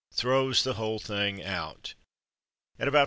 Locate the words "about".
2.87-2.99